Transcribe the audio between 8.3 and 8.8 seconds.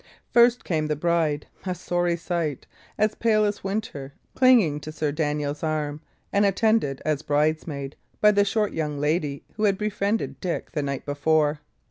the short